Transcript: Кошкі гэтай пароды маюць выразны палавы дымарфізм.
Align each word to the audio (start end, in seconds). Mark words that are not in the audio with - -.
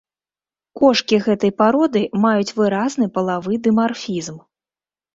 Кошкі 0.79 1.19
гэтай 1.25 1.51
пароды 1.63 2.03
маюць 2.25 2.55
выразны 2.63 3.13
палавы 3.21 3.63
дымарфізм. 3.71 4.37